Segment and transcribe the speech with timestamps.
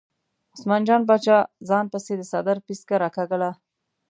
[0.53, 1.37] عثمان جان باچا
[1.69, 3.51] ځان پسې د څادر پیڅکه راکاږله.